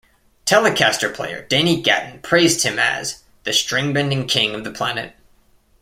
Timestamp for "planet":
4.71-5.13